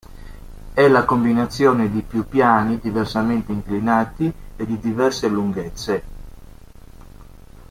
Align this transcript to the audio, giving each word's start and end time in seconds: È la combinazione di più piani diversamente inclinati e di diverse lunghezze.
È 0.73 0.87
la 0.87 1.05
combinazione 1.05 1.91
di 1.91 2.01
più 2.01 2.25
piani 2.27 2.79
diversamente 2.81 3.51
inclinati 3.51 4.33
e 4.55 4.65
di 4.65 4.79
diverse 4.79 5.27
lunghezze. 5.27 6.03